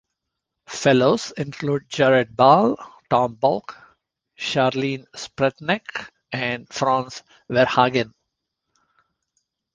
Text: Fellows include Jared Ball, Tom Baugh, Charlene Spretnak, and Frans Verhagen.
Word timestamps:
Fellows 0.67 1.29
include 1.37 1.87
Jared 1.87 2.35
Ball, 2.35 2.75
Tom 3.11 3.35
Baugh, 3.35 3.61
Charlene 4.35 5.05
Spretnak, 5.15 6.09
and 6.31 6.67
Frans 6.73 7.21
Verhagen. 7.47 8.11